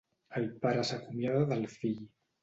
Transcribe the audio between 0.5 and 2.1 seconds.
pare s'acomiada del fill.